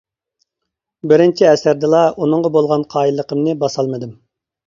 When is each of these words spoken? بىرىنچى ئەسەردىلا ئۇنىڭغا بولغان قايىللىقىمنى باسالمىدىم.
بىرىنچى 1.11 1.47
ئەسەردىلا 1.49 1.99
ئۇنىڭغا 2.23 2.51
بولغان 2.57 2.85
قايىللىقىمنى 2.95 3.57
باسالمىدىم. 3.65 4.17